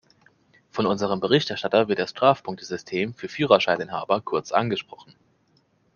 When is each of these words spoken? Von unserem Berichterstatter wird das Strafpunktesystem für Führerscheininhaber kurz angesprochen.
Von 0.71 0.87
unserem 0.87 1.19
Berichterstatter 1.19 1.87
wird 1.87 1.99
das 1.99 2.09
Strafpunktesystem 2.09 3.13
für 3.13 3.29
Führerscheininhaber 3.29 4.21
kurz 4.21 4.51
angesprochen. 4.51 5.13